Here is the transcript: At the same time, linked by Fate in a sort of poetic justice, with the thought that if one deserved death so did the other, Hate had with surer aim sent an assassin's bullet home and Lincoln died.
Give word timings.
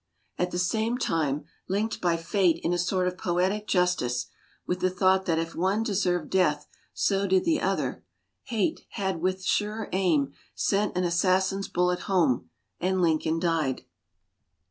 At 0.39 0.49
the 0.49 0.57
same 0.57 0.97
time, 0.97 1.43
linked 1.69 2.01
by 2.01 2.17
Fate 2.17 2.59
in 2.63 2.73
a 2.73 2.77
sort 2.79 3.07
of 3.07 3.19
poetic 3.19 3.67
justice, 3.67 4.25
with 4.65 4.79
the 4.79 4.89
thought 4.89 5.27
that 5.27 5.37
if 5.37 5.53
one 5.53 5.83
deserved 5.83 6.31
death 6.31 6.65
so 6.91 7.27
did 7.27 7.45
the 7.45 7.61
other, 7.61 8.03
Hate 8.45 8.81
had 8.93 9.21
with 9.21 9.43
surer 9.43 9.89
aim 9.91 10.31
sent 10.55 10.97
an 10.97 11.03
assassin's 11.03 11.67
bullet 11.67 11.99
home 12.09 12.49
and 12.79 12.99
Lincoln 12.99 13.39
died. 13.39 13.83